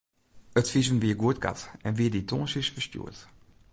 It 0.59 0.69
fisum 0.73 0.97
wie 1.03 1.15
goedkard 1.21 1.61
en 1.85 1.93
wie 1.97 2.11
dy 2.13 2.21
tongersdeis 2.29 2.73
ferstjoerd. 2.73 3.17